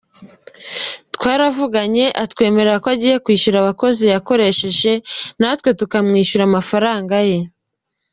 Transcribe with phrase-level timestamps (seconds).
[1.15, 4.91] Twaravuganye atwemerera ko agiye kwishyura abakozi yakoresheje
[5.39, 7.37] natwe tukamwishyura amafaranga ye.